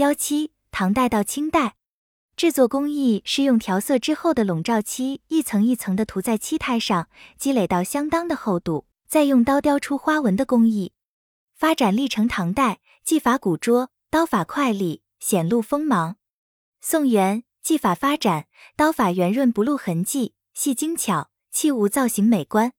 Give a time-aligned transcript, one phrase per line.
[0.00, 1.74] 雕漆，唐代到清代，
[2.34, 10.94] 制作工艺是用调色之后的笼罩漆一层一层的涂在漆胎上，积累到相当的厚度，再用刀雕出花纹的工艺。
[11.54, 16.16] 发展历程：唐代技法古拙，刀法快利，显露锋芒。
[16.80, 18.46] 宋元技法发展，
[18.76, 22.72] 刀法圆润不露痕迹，细精巧，器物造型美观。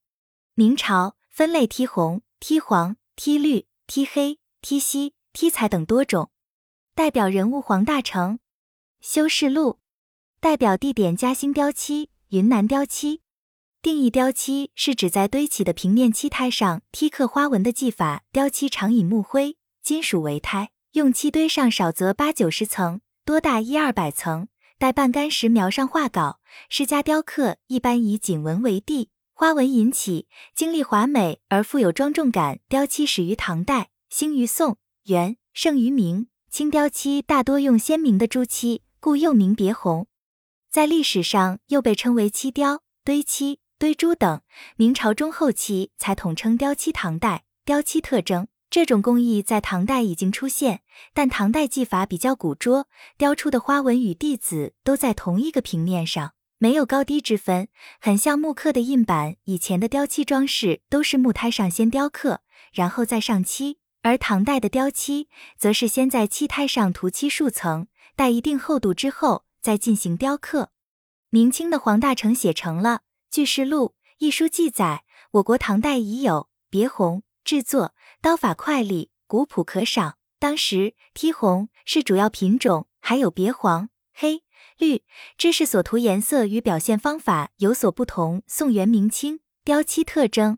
[0.55, 6.30] 明朝分类剔红、剔黄、剔绿、剔黑、剔锡、剔彩等多种。
[6.93, 8.39] 代表人物黄大成。
[8.99, 9.79] 修士录
[10.39, 13.21] 代表地点嘉兴雕漆、云南雕漆。
[13.81, 18.23] 定义雕漆是指在堆起的平面漆胎上剔刻花纹的技法。
[18.31, 24.47] 雕漆常以木灰、金属为胎，用漆堆上少则八九十层，多达一二百层。
[24.77, 26.39] 待半干时描上画稿。
[26.67, 32.59] 施家雕刻一般以锦纹为地，花纹引起，精丽华美而富有庄重感。
[32.67, 36.27] 雕漆始于唐代，兴于宋、元，盛于明。
[36.51, 40.07] 青雕漆大多用鲜明的朱漆，故又名别红。
[40.69, 43.61] 在历史上又被称为漆雕、堆漆。
[43.79, 44.41] 堆珠等，
[44.75, 46.91] 明朝中后期才统称雕漆。
[46.91, 50.81] 唐代雕漆特征，这种工艺在唐代已经出现，
[51.13, 57.69] 但唐代技法比较古拙，雕出的花纹与弟子都在同一个平面上，没有高低之分，
[58.01, 59.37] 很像木刻的印版。
[59.45, 62.41] 以前的雕漆装饰都是木胎上先雕刻，
[62.73, 70.71] 然后再上漆，而唐代的雕漆则是先在漆胎上涂漆数层，待一定厚度之后再进行雕刻。
[71.29, 73.01] 明清的黄大成写成了。
[73.33, 80.17] 《巨事录》一书记载，我国唐代已有别红制作，刀法快利，古朴可赏。
[80.37, 84.43] 当时剔红是主要品种，还有别黄、黑、
[84.77, 85.03] 绿，
[85.37, 88.41] 知识所涂颜色与表现方法有所不同。
[88.47, 90.57] 宋元明清雕漆特征，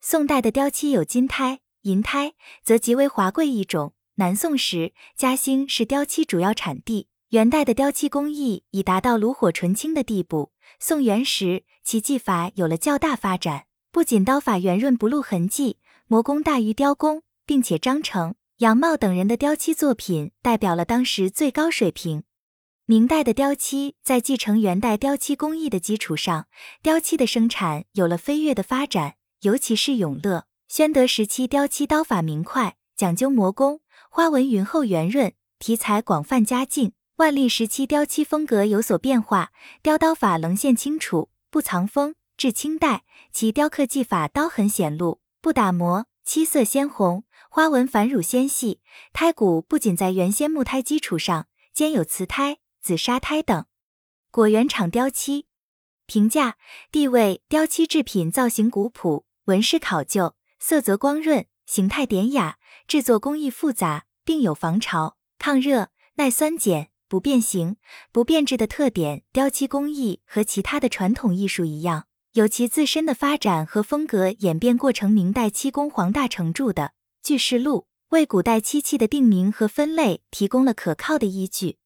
[0.00, 3.94] 宋代的雕漆有金胎、银胎，则极为华贵一种。
[4.16, 7.08] 南宋时，嘉兴是雕漆主要产地。
[7.30, 10.52] 元代的雕漆工艺已达到炉火纯青的地步。
[10.78, 15.78] 宋元时，其技法有了较大发展，不仅刀法圆润不露痕迹，
[16.08, 22.24] 磨工大于雕工，并且张成、杨茂等人的雕漆作品代表了当时最高水平。
[22.84, 26.48] 明代的雕漆在继承元代雕漆工艺的基础上，
[26.82, 36.92] 雕漆的生产有了飞跃的发展，尤其是永乐、宣德时期，雕漆刀法明快，讲究磨工，花纹匀厚圆润，题材广泛佳境。
[37.16, 39.50] 万历时期，雕漆风格有所变化，
[39.82, 42.14] 雕刀法棱线清楚，不藏锋。
[42.36, 48.80] 至清代，其雕刻技法刀痕显露，不打磨，漆色鲜红，花纹繁缛纤细。
[49.12, 53.66] 胎骨不仅在原先木胎基础上，兼有瓷胎、紫砂胎等。
[54.30, 55.46] 果园厂雕漆
[56.06, 56.56] 评价
[56.92, 66.88] 地位：雕漆制品造型古朴，纹饰考究，色泽光润，形态典雅，制作工艺复杂，并有防潮、抗热、耐酸碱。
[67.08, 67.74] 不变形、
[68.12, 75.10] 不变质的特点，雕漆工艺和其他的传统艺术一样，有其自身的发展和风格演变过程。
[75.10, 76.82] 明代漆工黄大成著的
[77.20, 77.78] 《巨事录》
[78.10, 81.78] 为古代漆器的定名和分类提供了可靠的依据。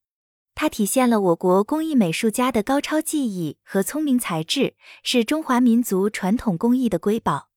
[0.53, 7.49] 它体现了我国工艺美术家的高超技艺和聪明才智，是中华民族传统工艺的瑰宝。